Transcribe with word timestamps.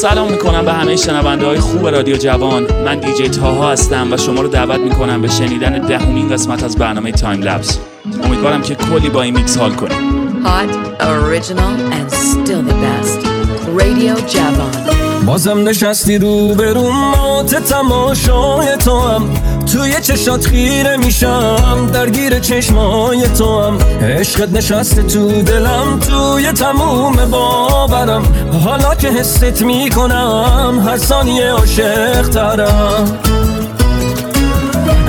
سلام 0.00 0.32
می‌کنم 0.32 0.64
به 0.64 0.72
همه 0.72 0.96
شنونده 0.96 1.46
های 1.46 1.60
خوب 1.60 1.86
رادیو 1.88 2.16
جوان 2.16 2.66
من 2.84 2.98
دیجی 2.98 3.28
تاها 3.28 3.72
هستم 3.72 4.12
و 4.12 4.16
شما 4.16 4.40
رو 4.42 4.48
دعوت 4.48 4.80
می‌کنم 4.80 5.22
به 5.22 5.28
شنیدن 5.28 5.78
دهمین 5.78 6.28
قسمت 6.28 6.64
از 6.64 6.76
برنامه 6.76 7.12
Time 7.12 7.42
Lapse 7.42 7.78
امیدوارم 8.24 8.62
که 8.62 8.74
کلی 8.74 9.08
با 9.08 9.22
این 9.22 9.36
میکس 9.36 9.58
حال 9.58 9.72
کنیم 9.72 10.20
Hot, 10.44 10.70
original 11.00 11.74
and 11.96 12.10
still 12.10 12.62
the 12.70 12.76
best. 12.84 13.26
Radio 13.78 14.32
Javon. 14.32 15.24
بازم 15.26 15.68
نشستی 15.68 16.18
رو 16.18 16.54
به 16.54 16.69
روم 16.69 16.92
مات 16.96 17.54
تماشای 17.54 18.76
تو 18.76 19.00
هم 19.00 19.28
توی 19.72 20.00
چشات 20.00 20.46
خیره 20.46 20.96
میشم 20.96 21.90
درگیر 21.92 22.38
چشمای 22.38 23.28
تو 23.28 23.62
هم 23.62 23.78
عشقت 24.02 24.48
نشسته 24.52 25.02
تو 25.02 25.42
دلم 25.42 25.98
توی 25.98 26.52
تموم 26.52 27.16
باورم. 27.30 28.22
حالا 28.64 28.94
که 28.94 29.08
حست 29.08 29.62
می‌کنم 29.62 30.82
هر 30.86 30.96
ثانیه 30.96 31.50
عاشق 31.50 32.28
ترم 32.28 33.18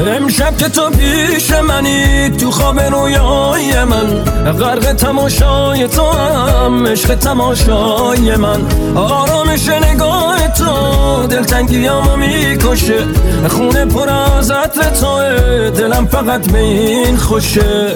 امشب 0.08 0.58
که 0.58 0.70
تو 0.70 0.90
پیش 0.90 1.52
منی 1.52 2.30
تو 2.30 2.52
خواب 2.52 2.80
رویای 2.80 3.84
من. 3.84 4.24
غرق 4.52 4.94
تماشای 4.94 5.88
تو 5.88 6.12
هم 6.12 6.88
عشق 6.88 7.16
تماشای 7.16 8.36
من. 8.36 8.62
آرامش 8.96 9.70
نگاه 9.70 10.48
تو 10.48 11.28
دلتنگیامو 11.28 12.16
می‌کشه. 12.16 13.04
خونه 13.50 13.86
پر 13.86 14.10
از 14.10 14.52
عطر 14.52 14.90
توه 14.90 15.70
دلم 15.70 16.08
فقط 16.08 16.52
به 16.52 16.60
این 16.60 17.18
خوشه. 17.18 17.96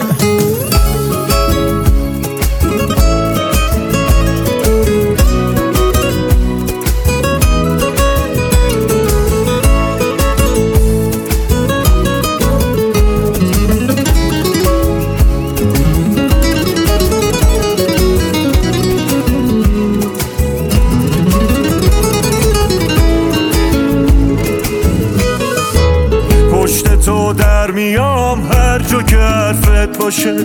حرفت 29.26 29.98
باشه. 29.98 30.36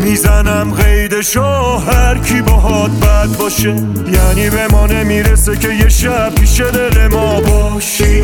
می‌زنم 0.00 0.72
قیدشو 0.74 1.76
هر 1.76 2.18
کی 2.18 2.42
باهات 2.42 2.90
بد 2.90 3.36
باشه. 3.38 3.68
یعنی 4.12 4.50
به 4.50 4.68
ما 4.72 4.86
نمی‌رسه 4.86 5.56
که 5.56 5.68
یه 5.68 5.88
شب 5.88 6.34
پیش 6.34 6.60
دل 6.60 7.08
ما 7.08 7.40
باشی. 7.40 8.22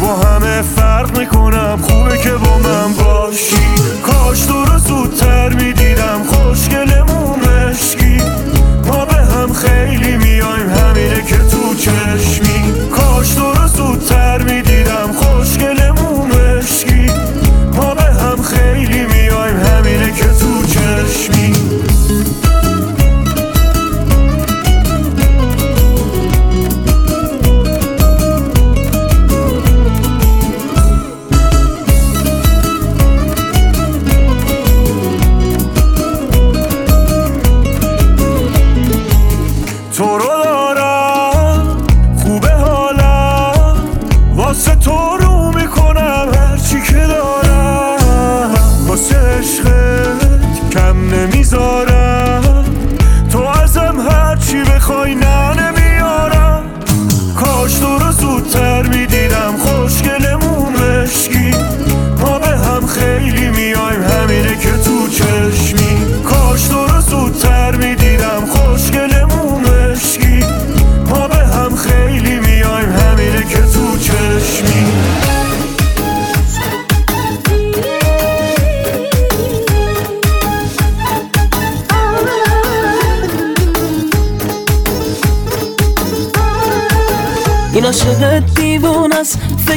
با 0.00 0.16
همه 0.16 0.62
فرق 0.62 1.18
می‌کنم 1.18 1.78
خوبه 1.82 2.18
که 2.18 2.30
با 2.30 2.58
من 2.58 2.92
باشی. 2.92 3.56
کاش 4.02 4.40
تو 4.40 4.64
رو 4.64 4.78
زودتر 4.78 5.48
می‌دیدم 5.48 6.22
خوشگلمون 6.26 7.40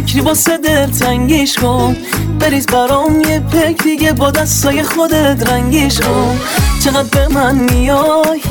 فکری 0.01 0.21
واسه 0.21 0.57
دل 0.57 0.85
تنگیش 0.85 1.55
کن. 1.57 1.95
بریز 2.39 2.65
برام 2.65 3.21
یه 3.21 3.39
پک 3.39 3.83
دیگه 3.83 4.13
با 4.13 4.31
دستای 4.31 4.83
خودت 4.83 5.49
رنگیش 5.49 5.99
کن. 5.99 6.39
چقدر 6.83 7.03
به 7.03 7.27
من 7.27 7.55
میای 7.55 8.41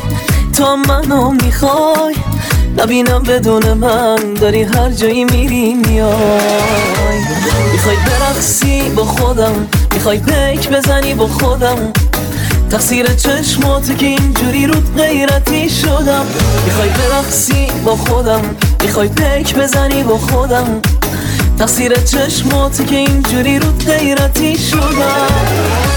تا 0.53 0.77
منو 0.77 1.31
می‌خوای. 1.31 2.15
نبینم 2.79 3.23
بدون 3.23 3.73
من 3.73 4.35
داری 4.35 4.63
هر 4.63 4.91
جایی 4.91 5.25
میری 5.25 5.75
میای. 5.75 7.19
می‌خوای 7.73 7.97
برقصی 7.97 8.83
با 8.97 9.05
خودم 9.05 9.69
می‌خوای 9.95 10.19
پیک 10.19 10.69
بزنی 10.69 11.15
با 11.15 11.27
خودم. 11.27 11.93
تقصیر 12.71 13.15
چشمات 13.15 13.99
که 13.99 14.07
اینجوری 14.07 14.67
رود 14.67 14.97
غیرتی 14.97 15.71
شدم. 15.71 16.27
می‌خوای 16.65 16.89
برقصی 16.89 17.67
با 17.85 17.97
خودم 17.97 18.43
می‌خوای 18.83 19.09
پیک 19.09 19.55
بزنی 19.55 20.03
با 20.03 20.19
خودم. 20.19 20.81
تقصیر 21.61 21.95
چشمات 21.95 22.87
که 22.87 22.97
اینجوری 22.97 23.59
رود 23.59 23.85
غیرتی 23.85 24.59
شدم 24.59 25.91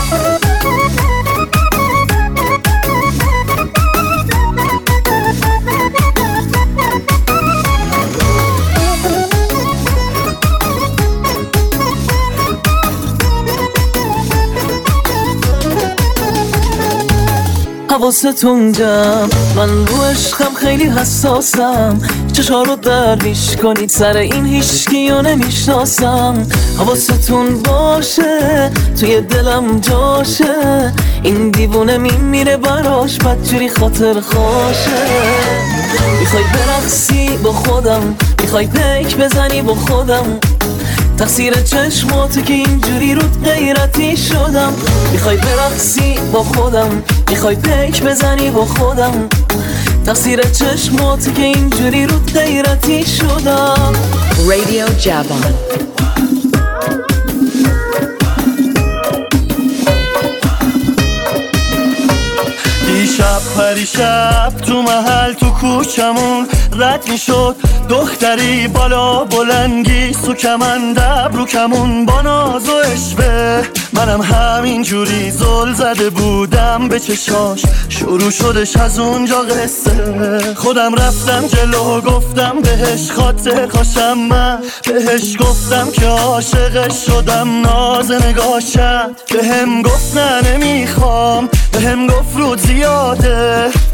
حواستون 17.89 18.71
جمع. 18.71 19.27
من 19.55 19.87
رو 19.87 20.01
عشقم 20.01 20.53
خیلی 20.55 20.83
حساسم. 20.83 21.99
چشا 22.33 22.63
رو 22.63 22.75
درویش 22.75 23.55
کنید 23.55 23.89
سر 23.89 24.17
این 24.17 24.45
هیچکی 24.45 25.09
رو 25.09 25.21
نمی‌شناسم. 25.21 26.47
حواستون 26.77 27.61
باشه 27.61 28.71
توی 28.99 29.21
دلم 29.21 29.79
جاشه. 29.79 30.93
این 31.23 31.49
دیوونه 31.49 31.97
میمیره 31.97 32.57
براش 32.57 33.17
بدجوری 33.17 33.69
خاطر 33.69 34.13
خوشه. 34.21 35.03
می‌خوای 36.19 36.43
برقصی 36.43 37.37
با 37.43 37.51
خودم 37.51 38.15
می‌خوای 38.41 38.67
پیک 38.67 39.17
بزنی 39.17 39.61
با 39.61 39.75
خودم. 39.75 40.39
تقصیر 41.17 41.53
چشماتو 41.53 42.41
که 42.41 42.53
اینجوری 42.53 43.15
رود 43.15 43.43
غیرتی 43.43 44.17
شدم. 44.17 44.73
می‌خوای 45.11 45.37
برقصی 45.37 46.15
با 46.31 46.43
خودم 46.43 47.03
می‌خوای 47.29 47.55
پیک 47.55 48.03
بزنی 48.03 48.49
با 48.49 48.65
خودم. 48.65 49.29
تقصیر 50.05 50.41
چشماتو 50.41 51.31
که 51.31 51.43
اینجوری 51.43 52.07
رود 52.07 52.33
غیرتی 52.33 53.05
شدم 53.05 53.93
Radio 54.47 55.03
Javon. 55.05 55.53
دیشب 62.87 63.32
پریشب 63.57 64.53
تو 64.67 64.81
محل 64.81 65.33
تو 65.33 65.49
کوچمون 65.49 66.47
رد 66.79 67.09
می‌شد. 67.09 67.55
دختری 67.89 68.67
بالا 68.67 69.23
بلنگی 69.23 70.13
سو 70.13 70.33
کمندب 70.33 71.31
رو 71.33 71.45
کمون. 71.45 72.05
با 72.05 72.21
ناز 72.21 72.69
و 72.69 72.73
اشوه 72.75 73.63
منم 73.93 74.21
همین 74.21 74.83
جوری 74.83 75.31
زل 75.31 75.73
زده 75.73 76.09
بودم 76.09 76.87
به 76.87 76.99
چشاش. 76.99 77.61
شروع 77.89 78.31
شدش 78.31 78.77
از 78.77 78.99
اونجا 78.99 79.41
قصه. 79.41 80.55
خودم 80.55 80.95
رفتم 80.95 81.47
جلو 81.47 82.01
گفتم 82.01 82.61
بهش 82.61 83.11
خاطر 83.11 83.67
خوشم 83.67 84.13
من. 84.13 84.59
بهش 84.85 85.37
گفتم 85.39 85.91
که 85.91 86.05
عاشقش 86.07 87.05
شدم. 87.05 87.61
ناز 87.61 88.11
نگاشت 88.11 88.77
به 88.77 89.43
هم 89.51 89.81
گفت 89.81 90.17
نه 90.17 90.41
نمی‌خوام. 90.41 91.49
به 91.71 91.79
هم 91.79 92.07
گفت 92.07 92.37
رو 92.37 92.57
زیاده. 92.57 93.42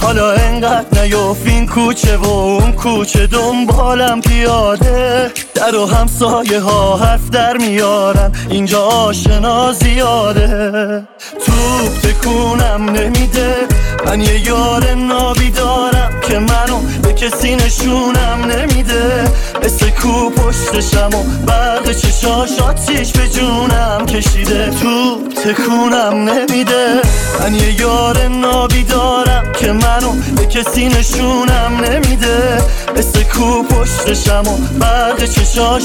حالا 0.01 0.31
انقدر 0.31 1.01
نیوف 1.01 1.45
این 1.45 1.67
کوچه 1.67 2.17
و 2.17 2.25
اون 2.25 2.71
کوچه 2.71 3.27
دنبالم 3.27 4.21
پیاده. 4.21 5.31
در 5.59 5.75
و 5.75 5.85
همسایه 5.85 6.59
ها 6.59 6.97
حرف 6.97 7.29
در 7.29 7.57
میارن. 7.57 8.31
اینجا 8.49 8.81
آشنا 8.81 9.73
زیاده. 9.73 11.03
توپ 11.45 11.99
تکونم 12.03 12.89
نمیده. 12.89 13.55
من 14.05 14.21
یه 14.21 14.47
یار 14.47 14.93
نابی 14.93 15.49
دارم 15.51 16.11
که 16.27 16.39
منو 16.39 16.79
به 17.01 17.13
کسی 17.13 17.55
نشونم 17.55 18.51
نمیده. 18.51 19.31
مثل 19.63 19.89
کو 19.89 20.29
پشتشم 20.29 21.09
و 21.13 21.23
برق 21.45 21.91
چشاش 21.91 22.59
آتیش 22.59 23.11
به 23.11 23.27
جونم 23.27 24.05
کشیده. 24.05 24.69
تو 24.69 25.17
تکونم 25.45 26.29
نمیده. 26.29 27.01
من 27.39 27.55
یه 27.55 27.79
یار 27.79 28.27
نابی 28.27 28.83
دارم 28.83 29.51
که 29.51 29.71
منو 29.71 30.11
به 30.35 30.45
کسی 30.45 30.87
نشونم 30.87 31.81
نمیده. 31.83 32.57
مثل 32.97 33.23
کو 33.23 33.63
پشتشم 33.63 34.43
و 34.47 34.57
برق 34.79 35.25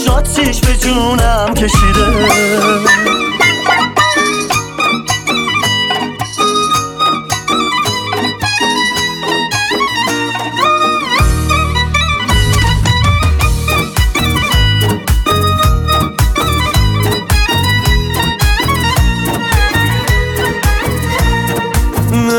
آتیش 0.09 0.61
به 0.61 0.75
جونم 0.77 1.55
کشیده. 1.55 2.05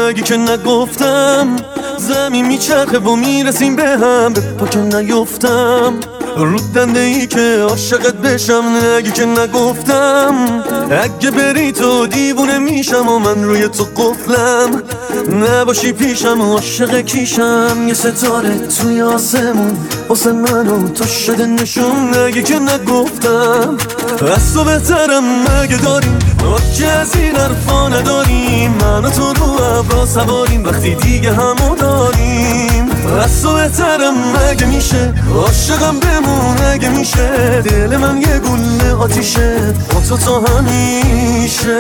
اگه 0.08 0.22
که 0.22 0.38
نگفتم 0.38 1.56
زمین 1.98 2.48
میچرخه 2.48 3.00
و 3.00 3.16
می‌رسیم 3.16 3.76
به 3.76 3.84
هم. 3.84 4.34
به 4.34 4.42
پا 4.42 4.80
نیفتم. 4.82 6.15
رو 6.38 6.60
دنده 6.76 7.00
ای 7.00 7.28
که 7.28 7.66
عاشقت 7.70 8.14
بشم 8.14 8.64
نگی 8.84 9.12
که 9.12 9.26
نگفتم. 9.26 10.64
اگه 11.04 11.32
بری 11.32 11.72
تو 11.72 12.08
دیوونه 12.08 12.58
میشم 12.58 13.08
و 13.08 13.20
من 13.20 13.44
روی 13.44 13.68
تو 13.68 13.84
قفلم. 13.84 14.84
نباشی 15.44 15.92
پیشم 15.92 16.42
عاشق 16.42 17.02
کیشم 17.02 17.86
یه 17.88 17.94
ستاره 17.94 18.68
توی 18.68 19.02
آسمون. 19.02 19.78
واسه 20.10 20.32
منو 20.32 20.90
تو 20.90 21.06
شده 21.06 21.46
نشون 21.46 22.18
نگی 22.18 22.44
که 22.44 22.60
نگفتم. 22.60 23.78
از 24.36 24.54
تو 24.54 24.64
بهترم 24.64 25.24
مگه 25.42 25.78
داریم؟ 25.78 26.20
که 26.78 26.88
از 26.88 27.16
این 27.16 27.36
حرفا 27.36 27.90
نداریم. 27.90 28.72
من 28.82 29.06
و 29.06 29.10
تو 29.10 29.34
رو 29.34 29.64
ابرا 29.64 30.06
سواریم 30.06 30.64
وقتی 30.64 30.96
دیگه 30.96 31.34
همو 31.34 31.76
داریم. 31.76 32.95
از 33.14 33.46
بهترم 33.46 34.14
مگه 34.36 34.66
میشه؟ 34.66 35.14
عاشقم 35.36 36.00
بمون 36.00 36.58
اگه 36.58 36.90
میشه. 36.90 37.62
دل 37.62 37.98
من 37.98 38.22
یه 38.22 38.40
گله 38.40 38.94
آتیشه. 38.94 39.74
با 39.94 40.02
تو 40.10 40.18
تا 40.18 40.40
همیشه. 40.42 41.80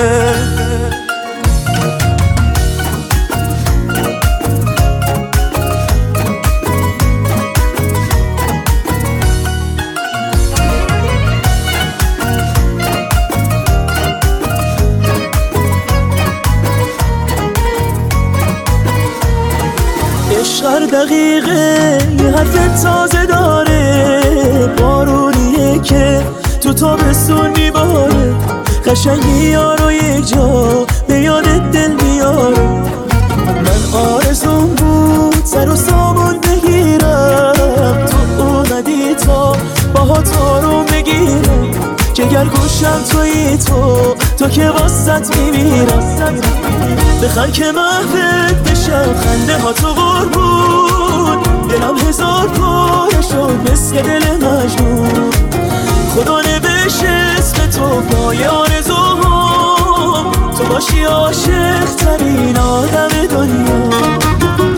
دقیقه 21.15 21.97
یه 22.23 22.31
حرف 22.31 22.83
تازه 22.83 23.25
داره. 23.25 24.67
بارونیه 24.77 25.79
که 25.79 26.21
تو 26.61 26.73
تابستون 26.73 27.49
میباره 27.49 28.35
قشنگی 28.85 29.49
یارو 29.49 29.91
یک 29.91 30.27
جا 30.27 30.85
به 31.07 31.19
یاد 31.19 31.43
دل 31.71 32.04
گوشم 42.75 43.03
توی 43.11 43.57
تو 43.57 44.15
تو 44.39 44.47
که 44.49 44.69
واسط 44.69 45.37
میمیرم. 45.37 46.39
بخن 47.23 47.51
که 47.51 47.71
محبت 47.71 48.55
بشم 48.55 49.13
خنده 49.13 49.57
ها 49.57 49.73
تو 49.73 49.87
قربون 49.87 51.41
دلم 51.69 51.97
هزار 52.07 52.47
پاره 52.47 53.21
شد 53.21 53.71
مثل 53.71 54.01
دل 54.01 54.35
مجنون. 54.35 55.31
خدا 56.15 56.41
نوشت 56.41 57.03
اسم 57.37 57.67
تو 57.67 58.01
پای 58.01 58.45
آرزوهام. 58.45 60.31
تو 60.57 60.63
باشی 60.63 61.03
عاشق 61.03 61.95
ترین 61.97 62.57
آدم 62.57 63.27
دنیا. 63.29 64.74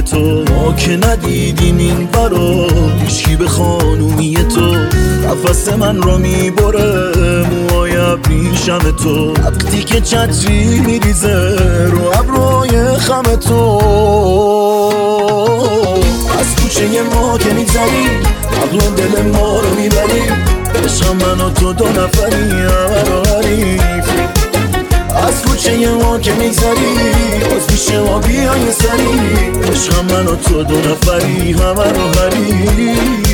تو. 0.00 0.44
ما 0.50 0.72
که 0.72 0.96
ندیدیم 0.96 1.78
این 1.78 2.06
برا 2.06 2.66
هیچی 2.98 3.36
به 3.36 3.48
خانومی 3.48 4.34
تو. 4.54 4.76
نفس 5.26 5.68
من 5.68 6.02
را 6.02 6.18
می‌بره. 6.18 7.12
موهای 7.50 7.96
ابریشم 7.96 8.78
تو. 8.78 9.32
وقتی 9.32 9.82
که 9.82 10.00
چتری 10.00 10.80
میریزه 10.80 11.56
رو 11.90 12.18
ابروی 12.18 12.98
خم 12.98 13.36
تو. 13.36 13.80
از 16.38 16.62
کوچه 16.62 16.86
ما 17.14 17.38
که 17.38 17.52
میگذری 17.54 18.06
عقل 18.62 18.78
دل 18.78 19.22
ما 19.22 19.60
رو 19.60 19.74
می‌بری. 19.74 20.22
عشق 20.84 21.12
من 21.12 21.40
و 21.40 21.50
تو 21.50 21.72
دو 21.72 21.84
نفری 21.84 22.52
کوچه 25.62 25.94
ما 25.94 26.18
که 26.18 26.32
میگذری؟ 26.32 26.94
باز 27.50 27.72
میشه 27.72 28.00
ما 28.00 28.18
بیای 28.18 28.72
سری. 28.72 29.72
عشق 29.72 30.12
من 30.12 30.26
و 30.26 30.36
تو 30.36 30.62
دو 30.62 30.76
نفری 30.76 31.52
همه 31.52 31.92
رو 31.92 32.08
حریفی 32.20 33.31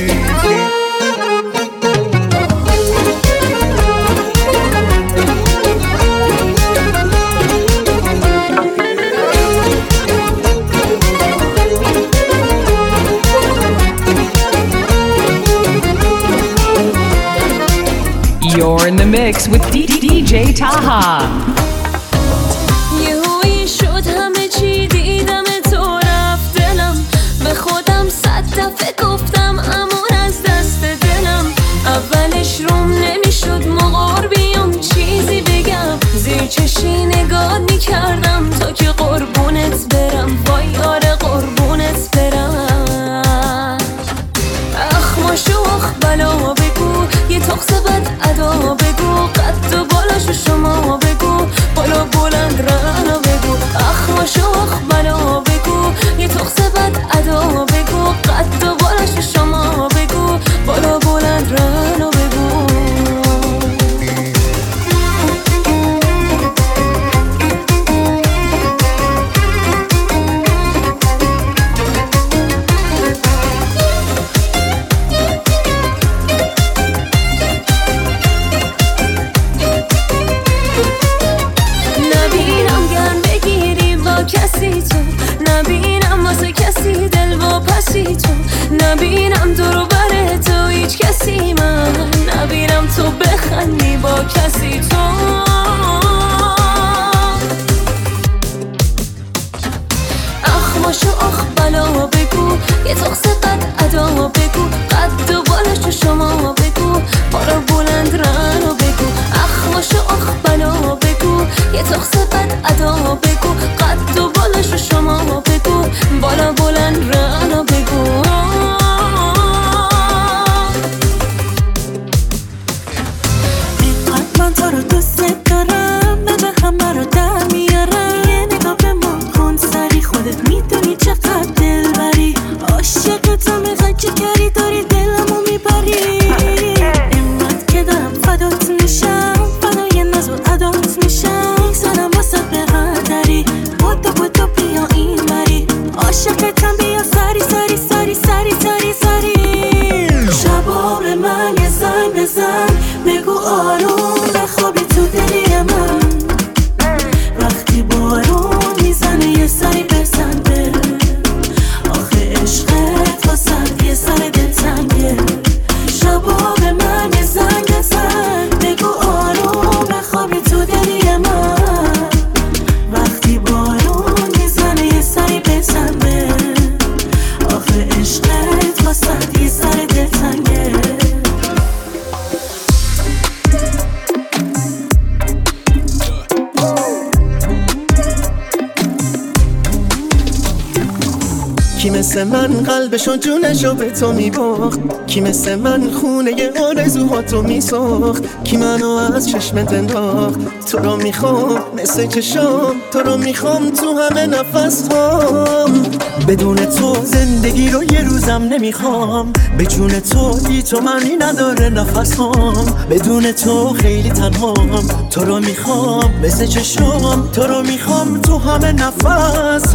قلبشو 192.89 193.17
جونشو 193.17 193.75
به 193.75 193.91
تو 193.91 194.13
میباخت 194.13 194.81
کی 195.07 195.21
مثل 195.21 195.55
من 195.55 195.91
خونه 195.91 196.51
آرزوهاتو 196.69 197.43
میساخت. 197.43 198.45
کی 198.45 198.57
منو 198.57 198.89
از 198.89 199.31
چشمت 199.31 199.73
انداخت 199.73 200.67
تو 200.67 200.79
رو 200.79 200.97
می‌خوام 200.97 201.59
مثل 201.77 202.07
چشام. 202.07 202.75
تو 202.93 202.99
رو 202.99 203.17
می‌خوام 203.17 203.71
تو 203.71 203.99
همه 203.99 204.27
نفس 204.27 204.89
هام 204.89 205.83
بدون 206.29 206.57
تو 206.57 206.95
زندگی 207.05 207.71
رو 207.71 207.85
یه 207.85 208.01
روزم 208.01 208.43
نمی‌خوام. 208.43 209.33
به 209.59 209.67
جون 209.67 210.01
تو 210.01 210.39
تو 210.71 210.81
معنی 210.81 211.17
نداره 211.19 211.69
نفس 211.69 212.17
هام 212.17 212.67
بدون 212.91 213.33
تو 213.33 213.69
خیلی 213.69 214.11
تنهام. 214.11 214.89
تو 215.11 215.25
رو 215.25 215.41
می‌خوام 215.41 216.15
مثل 216.23 216.47
چشام. 216.47 217.29
تو 217.33 217.43
رو 217.43 217.63
می‌خوام 217.63 218.21
تو 218.21 218.39
همه 218.39 218.73
نفس 218.73 219.73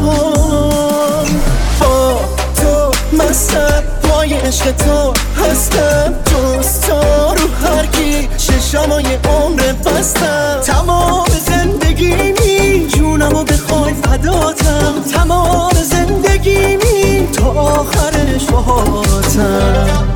تو 1.79 2.42
مستم 3.13 3.83
پای 4.03 4.33
عشق 4.33 4.71
تو 4.71 5.13
هستم. 5.43 6.13
جز 6.25 6.79
تو 6.81 6.93
رو 7.37 7.47
هر 7.67 7.85
کی 7.85 8.29
ششمای 8.37 9.05
عمر 9.15 9.61
بستم. 9.85 10.59
تمام 10.65 11.27
زندگیمی 11.45 12.87
جونمو 12.87 13.43
بخوای 13.43 13.93
فداتم 13.93 15.03
تمام 15.13 15.73
زندگیمی 15.73 17.27
تا 17.33 17.45
آخرش 17.51 18.45
باهاتم 18.51 20.13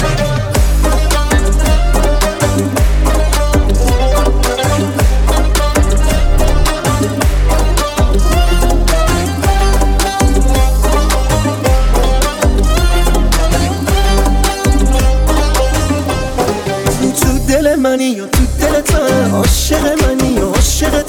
منی 17.77 18.03
یا 18.03 18.25
تو 18.25 18.43
دل 18.59 18.81
تو 18.81 18.97
عاشق 19.35 20.03
منی 20.03 20.33
یا 20.33 20.47
عاشق 20.47 21.01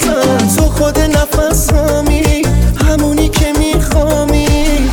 تو 0.55 0.61
خود 0.61 0.99
نفس 0.99 1.73
همی 1.73 2.41
همونی 2.87 3.29
که 3.29 3.53
میخوامی. 3.59 4.47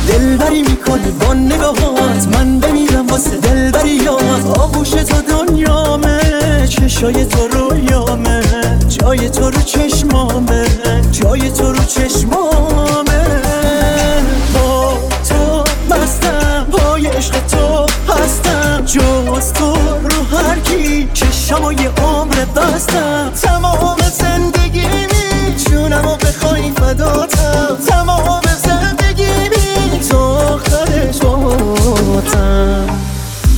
دلبری 0.07 0.61
می‌کنی 0.61 1.11
با 1.11 1.33
نگاهات 1.33 2.27
من 2.31 2.59
بمیرم 2.59 3.07
واسه 3.07 3.37
دلبری 3.37 3.89
یاد. 3.89 4.47
آغوش 4.59 4.89
تو 4.89 5.21
دنیامه 5.21 6.19
چشای 6.69 7.25
تو 7.25 7.47
رویامه. 7.47 8.41
جای 8.89 9.29
تو 9.29 9.49
رو 9.49 9.61
چشمامه 9.61 10.65
جای 11.11 11.51
تو 11.51 11.71
رو 11.71 11.83
چشمامه 11.83 12.76
بستم 22.73 23.31
تمام 23.41 23.97
زندگیمی 23.99 25.55
جونمو 25.69 26.15
بخوای 26.15 26.71
فداتم. 26.71 27.77
تمام 27.87 28.41
زندگیمی 28.57 29.99
تو 30.09 30.17
آخرش 30.17 31.21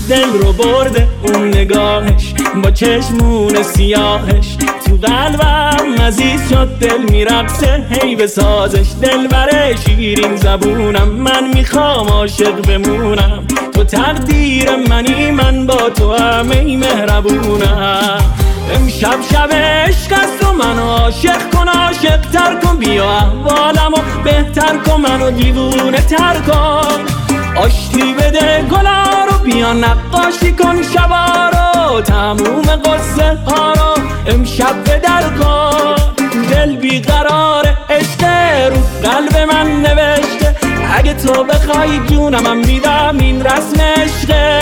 دل 0.10 0.34
رو 0.42 0.54
برده 0.54 1.08
اون 1.24 1.48
نگاهش. 1.48 2.34
با 2.63 2.72
چشمون 2.72 3.63
سیاهش. 3.63 4.58
تو 4.86 5.08
قلبم 5.08 6.01
عزیز 6.01 6.50
شد 6.50 6.68
دل 6.68 6.98
میرقصه. 7.12 7.86
هی 7.89 8.16
به 8.16 8.28
سازش. 8.28 8.88
دل 9.01 9.28
شیرین 9.75 10.36
زبونم. 10.36 11.08
من 11.08 11.54
می‌خوام 11.54 12.08
عاشق 12.08 12.62
بمونم. 12.68 13.48
تو 13.74 13.84
تقدیر 13.84 14.75
منی 14.75 15.32
من 15.32 15.66
با 15.66 15.89
تو 15.89 16.13
همه 16.13 16.78
مهربونم. 16.78 18.20
امشب 18.74 19.22
شب 19.32 19.50
عشق 19.54 20.14
است 20.14 20.46
و 20.46 20.54
منو 20.54 20.90
عاشق 20.90 21.50
کن 21.50 21.68
عاشق 21.68 22.22
تر 22.22 22.56
کن. 22.56 22.78
بیا 22.78 23.10
احوالمو 23.10 23.98
بهتر 24.24 24.78
کن 24.78 25.02
منو 25.02 25.32
دیوونه 25.32 26.02
تر 26.02 26.36
کن. 26.48 27.06
آشتی 27.56 28.14
بده 28.14 28.66
گلا 28.72 29.26
رو 29.26 29.38
بیا 29.38 29.74
نقاشی 29.74 30.52
کن 30.52 30.84
شبا 30.94 31.50
رو. 31.50 32.02
تموم 32.02 32.62
قصه 32.62 33.38
ها 33.48 33.74
رو 33.74 34.04
امشب 34.34 34.84
به 34.84 35.00
در 35.00 35.24
کن. 35.24 35.96
دل 36.52 36.76
بیقرار 36.76 37.78
عشق 37.90 38.24
رو 38.70 39.10
قلب 39.10 39.38
من 39.54 39.82
نوشته. 39.82 40.56
اگه 40.94 41.14
تو 41.14 41.44
بخوای 41.44 42.00
جونم 42.08 42.44
من 42.44 42.58
میدم 42.58 43.18
این 43.20 43.46
رسم 43.46 43.82
عشقه 43.82 44.60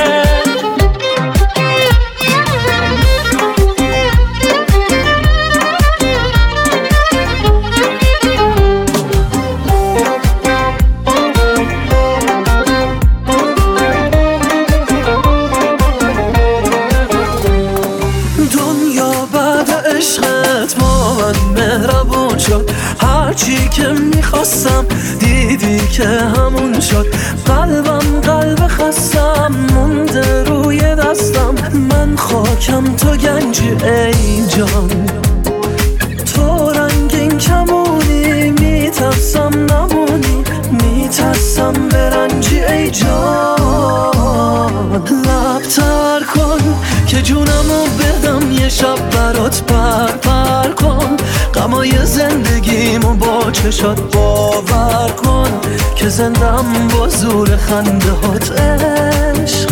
نشستم 24.48 24.86
دیدی 25.20 25.88
که 25.88 26.08
همون 26.08 26.80
شد. 26.80 27.08
قلبم 27.46 28.22
قلب 28.22 28.68
خستم 28.68 29.52
مونده 29.76 30.44
روی 30.44 30.80
دستم. 30.80 31.56
من 31.74 32.16
خاکم 32.16 32.96
تو 32.96 33.10
گنجی 33.10 33.70
ای 33.70 34.48
جان. 34.48 35.08
تو 36.34 36.72
رنگین 36.72 37.38
کمونی 37.38 38.52
میترسم 38.52 39.52
نمونی. 39.70 40.44
میترسم 40.72 41.74
برنجی 41.74 42.64
ای 42.64 42.92
جان. 42.92 43.58
لبتر 45.26 46.24
کن 46.36 46.60
که 47.08 47.22
جونمو 47.22 47.86
بدم 48.00 48.52
یه 48.52 48.70
شب 48.70 49.10
برات 49.10 49.62
پرپر 49.62 50.62
پر 50.64 50.72
کن. 50.72 51.18
غمای 51.58 52.06
زندگیمو 52.06 53.14
با 53.14 53.52
چشات 53.52 54.00
باور 54.16 55.12
کن 55.12 55.50
که 55.96 56.10
زندم 56.10 56.66
با 56.94 57.08
زور 57.08 57.58
خنده 57.58 58.12
هات 58.12 58.52
عشق. 58.52 59.70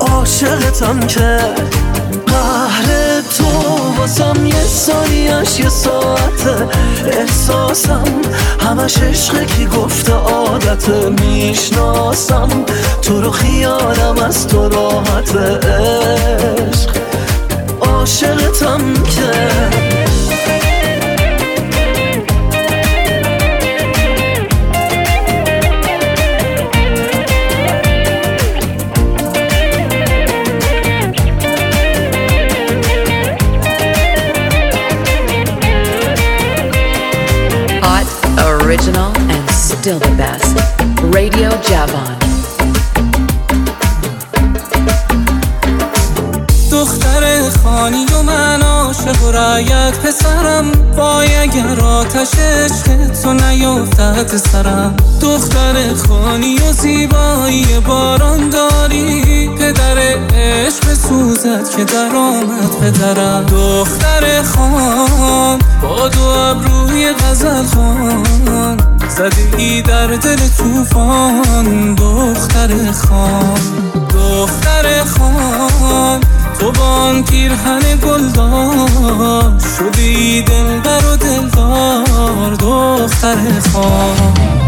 عاشقتم 0.00 1.00
که 1.00 1.38
قهر 2.26 3.20
تو 3.38 3.44
واسم 3.98 4.46
یه 4.46 4.64
ثانیش 4.64 5.60
یه 5.60 5.68
ساعت 5.68 6.68
احساسم 7.06 8.04
همش 8.60 8.98
عشقه 8.98 9.44
کی 9.44 9.66
گفته 9.66 10.12
عادت 10.12 10.88
می‌شناسم. 10.88 12.48
تو 13.02 13.20
رو 13.20 13.30
خیالم 13.30 14.18
از 14.26 14.48
تو 14.48 14.68
راحت 14.68 15.36
عشق. 15.36 16.90
عاشقتم 17.80 18.94
که 18.94 20.03
Javon. 41.70 42.14
دختر 46.72 47.50
خانی 47.62 48.04
و 48.04 48.22
من 48.22 48.62
عاشق 48.62 49.22
و 49.22 49.32
رایت 49.32 49.98
پسرم. 49.98 50.72
وای 50.96 51.36
اگر 51.36 51.80
آتش 51.80 52.28
عشق 52.38 53.06
تو 53.22 53.32
نیفتد 53.32 54.36
سرم. 54.36 54.96
دختر 55.20 55.94
خانی 56.08 56.58
و 56.58 56.72
زیبایی 56.72 57.80
باران 57.86 58.50
داری. 58.50 59.48
پدر 59.58 59.98
عشق 60.34 60.94
سوزد 60.94 61.70
که 61.76 61.84
در 61.84 62.16
آمد 62.16 62.76
پدرم. 62.80 63.46
دختر 63.46 64.42
خان 64.42 65.58
با 65.82 66.08
دو 66.08 66.22
ابروی 66.22 67.12
غزل 67.12 67.64
خان 67.64 68.93
زدی 69.08 69.82
در 69.82 70.06
دل 70.06 70.36
توفان 70.58 71.94
دختر 71.94 72.92
خان 72.92 73.54
دختر 74.10 75.04
خان. 75.04 76.20
تو 76.60 76.72
بان 76.72 77.24
پیرهن 77.24 77.80
گلدار 78.02 79.52
شدی 79.78 80.42
دلبر 80.42 81.04
و 81.06 81.16
دلدار 81.16 82.54
دختر 82.54 83.36
خان. 83.72 84.63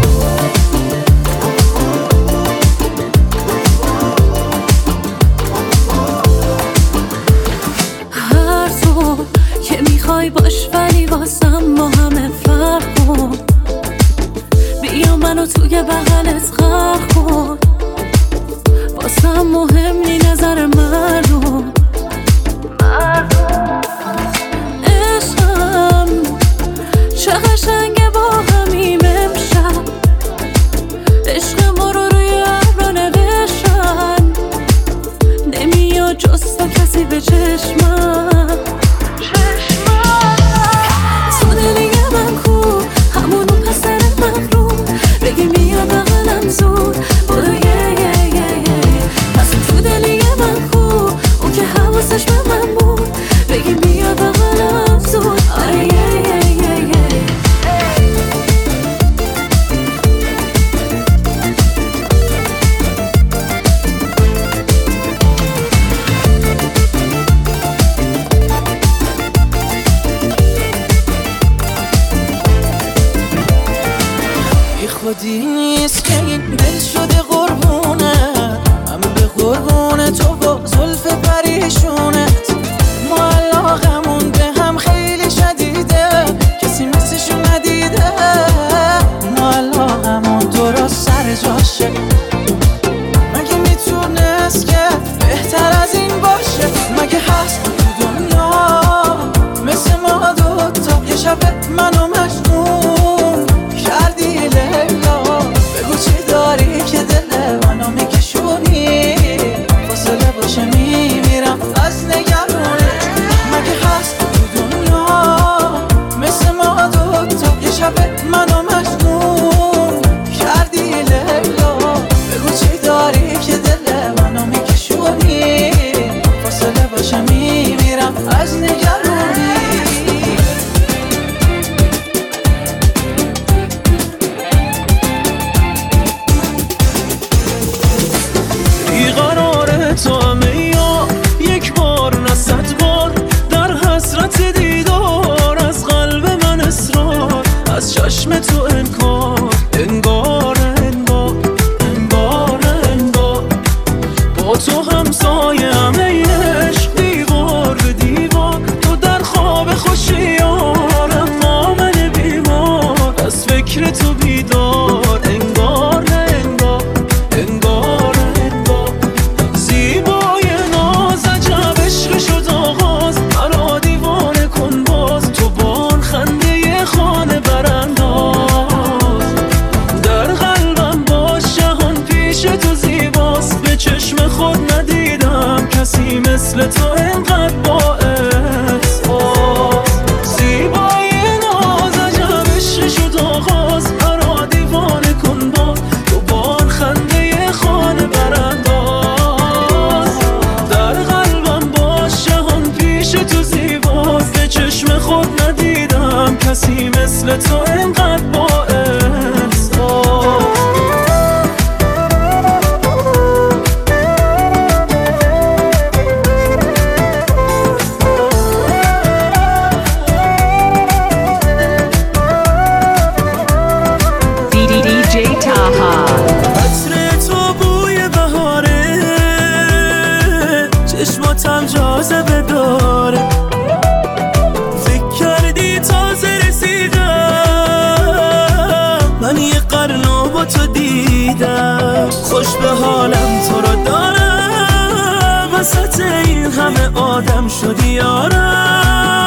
خوش 242.37 242.55
به 242.55 242.69
حالم 242.69 243.41
تو 243.49 243.61
رو 243.61 243.83
دارم. 243.83 245.49
وسط 245.53 245.99
این 245.99 246.51
همه 246.51 246.99
آدم 246.99 247.47
شدی 247.47 247.87
یارم. 247.87 249.25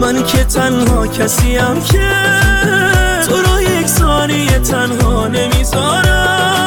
من 0.00 0.24
که 0.24 0.44
تنها 0.44 1.06
کسیم 1.06 1.82
که 1.82 2.12
تو 3.28 3.36
رو 3.36 3.62
یک 3.62 3.86
ثانیه 3.86 4.58
تنها 4.58 5.28
نمی‌ذارم. 5.28 6.61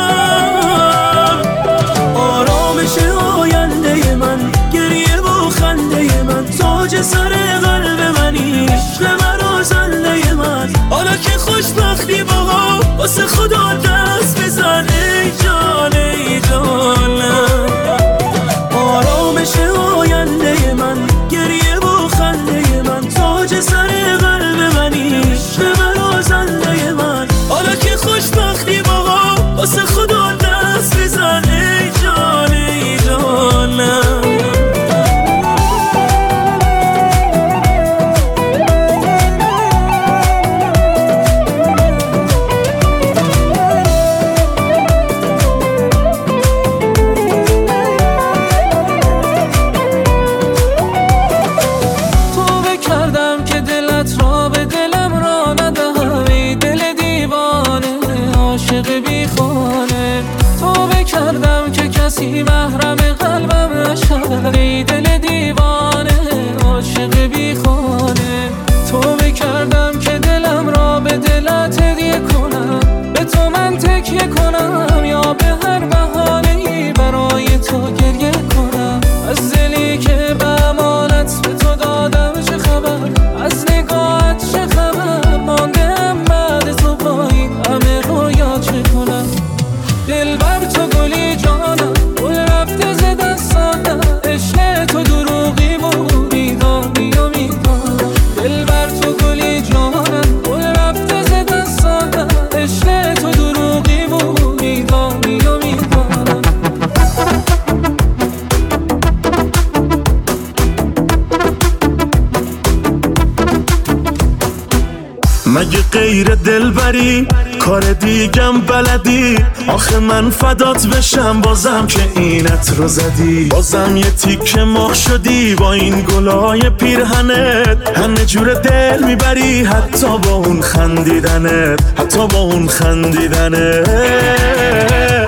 کار 117.60 117.94
دیگم 117.94 118.62
بلدی؟ 118.62 119.38
آخه 119.68 120.00
من 120.00 120.30
فدات 120.30 120.88
بشم 120.88 121.42
بازم 121.42 121.88
که 121.88 122.00
اینت 122.16 122.74
رو 122.78 122.88
زدی. 122.88 123.46
بازم 123.46 123.98
یه 123.98 124.12
تیکه 124.12 124.64
مخ 124.64 124.94
شدی 124.94 125.56
با 125.56 125.74
این 125.74 126.02
گلای 126.02 126.70
پیرهنت. 126.70 127.98
همه 127.98 128.26
جور 128.26 128.54
دل 128.54 129.04
می‌بری 129.04 129.64
حتی 129.64 130.08
با 130.08 130.32
اون 130.32 130.62
خندیدنت. 130.62 131.80
حتی 131.98 132.28
با 132.28 132.40
اون 132.40 132.68
خندیدنت. 132.68 133.86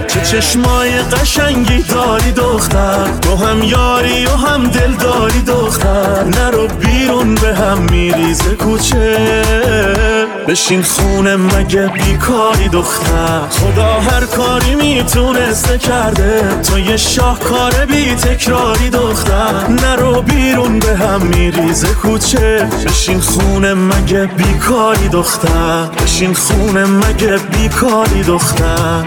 چه 0.08 0.22
چشمای 0.22 0.92
قشنگی 1.02 1.82
داری 1.82 2.32
دختر. 2.32 3.08
تو 3.22 3.36
هم 3.36 3.64
یاری 3.64 4.26
و 4.26 4.30
هم 4.30 4.68
دل 4.68 4.92
داری 4.92 5.42
دختر. 5.42 6.24
نرو 6.24 6.68
بیرون 6.68 7.36
به 7.36 7.56
هم 7.56 7.78
میریزه 7.92 8.56
کوچه. 8.56 10.27
بشین 10.48 10.84
خونه 10.84 11.36
مگه 11.36 11.88
بیکاری 11.88 12.70
دختر؟ 12.70 13.42
خدا 13.50 13.94
هر 13.94 14.26
کاری 14.26 14.76
می‌تونسته 14.76 15.78
کرده. 15.78 16.62
تو 16.64 16.80
یه 16.80 16.98
شاهکار 16.98 17.86
بی 17.86 18.16
تکراری 18.16 18.90
دختر. 18.90 19.68
نرو 19.68 20.22
بیرون 20.22 20.80
به 20.80 20.96
هم 20.96 21.22
میریزه 21.22 21.88
کوچه. 21.88 22.70
بشین 22.86 23.20
خونه 23.20 23.74
مگه 23.74 24.26
بیکاری 24.26 25.10
دختر؟ 25.10 25.86
بشین 26.04 26.34
خونه 26.34 26.86
مگه 26.86 27.38
بیکاری 27.38 28.24
دختر؟ 28.24 29.04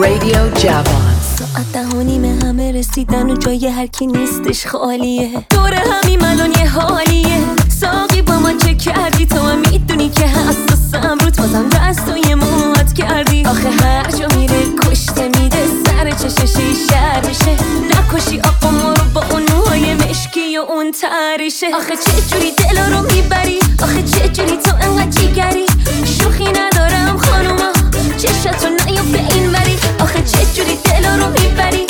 Radio 0.00 0.60
Javon. 0.62 1.06
ساعت 1.38 1.72
ده 1.72 1.96
و 1.96 2.02
نیمه. 2.02 2.35
رسیدن 2.76 3.30
و 3.30 3.36
جای 3.36 3.66
هر 3.66 3.86
کی 3.86 4.06
نیستش 4.06 4.66
خالیه. 4.66 5.30
دور 5.50 5.74
همین 5.74 6.24
الان 6.24 6.50
یه 6.50 6.68
حالیه. 6.68 7.38
ساقی 7.80 8.22
با 8.22 8.38
ما 8.38 8.52
چه 8.52 8.74
کردی؟ 8.74 9.26
تو 9.26 9.38
هم 9.38 9.58
می‌دونی 9.58 10.08
که 10.08 10.24
حساسم. 10.24 11.18
روت 11.20 11.40
بازم 11.40 11.68
دست 11.68 12.06
توی 12.06 12.34
موهات 12.34 12.92
کردی. 12.92 13.44
آخه 13.44 13.70
هر 13.70 14.10
جا 14.10 14.28
میره 14.36 14.62
کشته 14.82 15.24
میده. 15.24 15.62
سر 15.86 16.10
چششی 16.10 16.74
شر 16.88 17.20
میشه. 17.28 17.56
نکشی 17.90 18.40
آقا 18.40 18.70
ما 18.70 18.92
رو 18.92 19.04
با 19.14 19.24
اون 19.30 19.42
موهای 19.52 19.94
مشکی 19.94 20.58
و 20.58 20.60
اون 20.60 20.92
تریشه 20.92 21.66
آخه 21.66 21.96
چه 21.96 22.20
جوری 22.30 22.50
دلا 22.50 22.98
رو 22.98 23.14
می‌بری؟ 23.14 23.58
آخه 23.82 24.02
چه 24.02 24.28
جوری 24.28 24.56
تو 24.56 24.70
انقدر 24.80 25.10
جیگری؟ 25.10 25.66
شوخی 26.04 26.44
ندارم 26.44 27.18
خانوما. 27.18 27.72
چشتو 28.18 28.68
نیفته 28.68 29.34
این 29.34 29.52
وری. 29.52 29.76
آخه 30.00 30.22
چه 30.22 30.38
جوری 30.54 30.78
دلا 30.84 31.16
رو 31.16 31.26
می‌بری؟ 31.40 31.85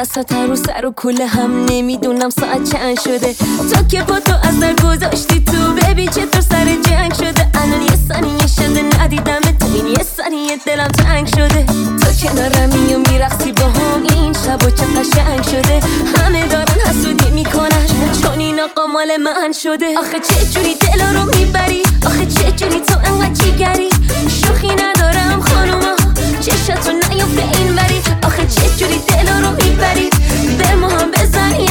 وسط 0.00 0.32
رو 0.32 0.56
سر 0.56 0.86
و 0.86 0.90
کوله 0.90 1.26
هم 1.26 1.64
نمی‌دونم 1.64 2.30
ساعت 2.30 2.72
چند 2.72 3.00
شده. 3.00 3.34
تا 3.72 3.82
که 3.82 4.02
با 4.02 4.20
تو 4.20 4.34
از 4.48 4.60
در 4.60 4.72
گذاشتی 4.72 5.44
تو 5.44 5.72
ببین 5.72 6.10
چطور 6.10 6.40
سر 6.40 6.64
جنگ 6.64 7.14
شده. 7.14 7.48
الان 7.54 7.82
یه 7.82 7.96
ثانیه 8.08 8.46
شده 8.46 9.02
ندیدم 9.02 9.40
تو. 9.40 9.66
این 9.74 9.86
یه 9.86 10.04
ثانیه 10.16 10.56
دلم 10.66 10.88
تنگ 10.88 11.26
شده. 11.26 11.66
تو 12.00 12.12
کنارمی 12.22 12.94
و 12.94 12.98
میرقصی 12.98 13.52
با 13.52 13.64
هم. 13.64 14.02
این 14.02 14.32
شب 14.32 14.66
و 14.66 14.70
چه 14.70 14.86
قشنگ 14.86 15.42
شده. 15.42 15.80
همه 16.16 16.46
دارن 16.46 16.80
حسودی 16.86 17.30
می‌کنن. 17.30 17.86
چون 18.22 18.38
این 18.38 18.60
آقا 18.60 18.86
مال 18.86 19.16
من 19.16 19.52
شده. 19.52 19.98
آخه 19.98 20.20
چه 20.20 20.46
جوری 20.54 20.74
دلا 20.74 21.10
رو 21.20 21.38
می‌بری؟ 21.38 21.82
آخه 22.06 22.26
چه 22.26 22.52
جوری 22.52 22.80
تو 22.80 22.94
انقدر 23.04 23.32
جیگری؟ 23.32 23.90
شوخی 24.28 24.68
ندارم 24.68 25.40
خانوما. 25.40 25.96
چشتو 26.40 26.92
نیفته 26.92 27.58
این 27.58 27.76
بری 27.76 28.00
چه 28.60 28.68
جوری 28.76 28.98
دلا 29.08 29.38
رو 29.38 29.50
می‌بری 29.56 30.10
به 30.58 30.74
ما 30.74 30.88
هم 30.88 31.10
بزن 31.10 31.60
یه 31.60 31.68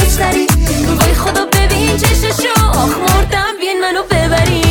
وای 0.98 1.14
خدا 1.14 1.46
ببین 1.46 1.96
چششو 1.96 2.66
آخ 2.66 2.98
مردم 2.98 3.52
بین 3.60 3.80
منو 3.80 4.02
ببری. 4.02 4.62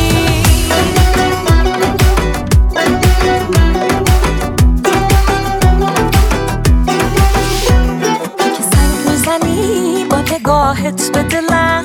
که 8.56 8.62
سنگ 8.72 9.08
می‌زنی 9.08 10.04
با 10.10 10.20
نگاهت 10.20 11.12
به 11.12 11.22
دلم. 11.22 11.84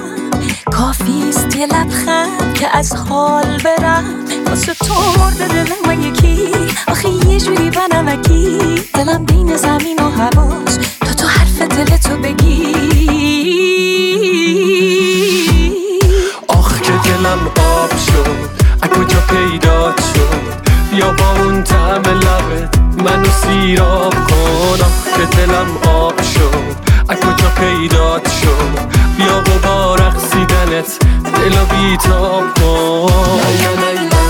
کافیست 0.72 1.25
یه 1.58 1.66
لبخند 1.66 2.54
که 2.54 2.78
از 2.78 2.94
حال 2.96 3.58
برم. 3.58 4.04
واسه 4.48 4.74
تو 4.74 4.94
مرده 5.20 5.48
دل 5.48 5.72
من 5.88 6.02
یکی. 6.02 6.52
آخه 6.88 7.10
یه 7.10 7.40
جوری 7.40 7.70
بنمکی 7.70 8.58
دلم 8.94 9.26
بین 9.26 9.58
زمین 9.58 10.00
و 10.00 10.10
هواست 10.10 10.80
تا 11.02 11.14
تو 11.14 11.28
حرف 11.28 11.62
دل 11.62 11.98
تو 11.98 12.18
بگی. 12.18 12.76
آخ 16.48 16.82
که 16.82 16.92
دلم 16.92 17.48
آب 17.48 17.90
شد. 17.90 18.50
از 18.82 18.90
کجا 18.90 19.20
پیدات 19.20 20.02
شد؟ 20.14 20.66
بیا 20.92 21.12
با 21.12 21.44
اون 21.44 21.64
طعم 21.64 22.02
لبت 22.02 22.78
منو 22.98 23.30
سیراب 23.30 24.05
لا 31.46 31.52
لا 31.52 33.24
لا 33.94 34.26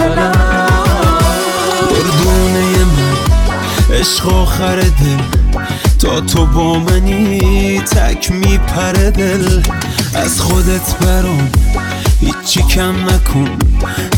لا 0.00 0.14
لا 0.14 0.38
دردونه 1.90 2.84
من 2.84 3.16
عشق 3.96 4.28
آخر 4.34 4.80
دل 4.80 5.22
تا 5.98 6.20
تو 6.20 6.46
با 6.46 6.78
منی 6.78 7.80
تک 7.80 8.32
میپره 8.32 9.10
دل 9.10 9.62
از 10.14 10.40
خودت 10.40 10.96
برام 11.00 11.50
هیچی 12.20 12.62
کم 12.62 12.94
نکن. 13.04 13.58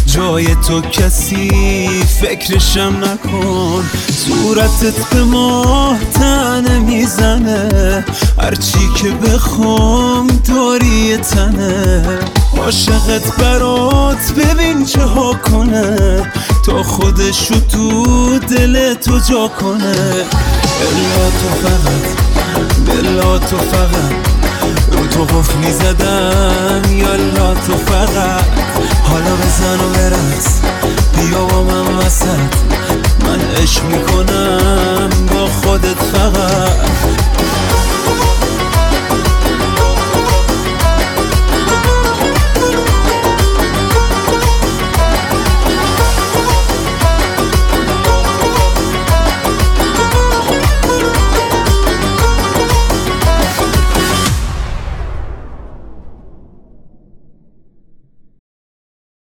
جای 0.06 0.54
تو 0.54 0.80
کسی 0.80 1.88
فکرشم 2.20 2.96
نکن. 3.04 3.84
صورتت 4.12 5.08
به 5.10 5.24
ماه 5.24 5.98
تنه 6.14 6.78
می‌زنه. 6.78 8.04
هرچی 8.42 8.88
که 8.96 9.10
بخوام 9.10 10.26
داری 10.26 11.16
تنه. 11.16 12.04
عاشقت 12.58 13.36
برات 13.36 14.32
ببین 14.32 14.84
چه 14.84 15.02
ها 15.02 15.32
کنه. 15.32 16.22
تا 16.66 16.82
خودشو 16.82 17.60
تو 17.60 18.38
دل 18.38 18.94
تو 18.94 19.18
جا 19.18 19.48
کنه. 19.48 19.96
الا 20.80 21.30
تو 21.40 21.48
فقط 21.62 22.06
بلا 22.86 23.38
تو 23.38 23.56
فقط. 23.56 24.49
رو 24.92 25.06
تو 25.06 25.24
قفل 25.24 25.58
می‌زدم 25.58 26.82
یالا 26.90 27.54
تو 27.54 27.76
فقط. 27.76 28.44
حالا 29.02 29.34
بزن 29.36 29.80
و 29.80 29.88
برس 29.94 30.60
بیا 31.16 31.44
با 31.44 31.62
من 31.62 31.96
وسط. 31.96 32.54
من 33.24 33.40
عشق 33.62 33.84
می‌کنم 33.84 35.08
با 35.32 35.46
خودت 35.46 36.02
فقط. 36.12 36.90